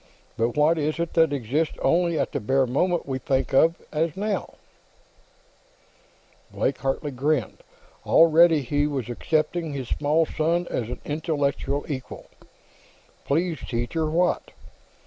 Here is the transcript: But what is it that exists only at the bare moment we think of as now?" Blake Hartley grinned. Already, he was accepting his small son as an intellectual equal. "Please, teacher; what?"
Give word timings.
But 0.35 0.57
what 0.57 0.79
is 0.79 0.99
it 0.99 1.13
that 1.13 1.31
exists 1.31 1.75
only 1.79 2.17
at 2.17 2.31
the 2.31 2.39
bare 2.39 2.65
moment 2.65 3.05
we 3.05 3.19
think 3.19 3.53
of 3.53 3.75
as 3.91 4.17
now?" 4.17 4.55
Blake 6.51 6.79
Hartley 6.79 7.11
grinned. 7.11 7.59
Already, 8.03 8.63
he 8.63 8.87
was 8.87 9.09
accepting 9.09 9.73
his 9.73 9.89
small 9.89 10.25
son 10.25 10.65
as 10.71 10.89
an 10.89 11.01
intellectual 11.05 11.85
equal. 11.87 12.25
"Please, 13.25 13.59
teacher; 13.59 14.09
what?" 14.09 14.49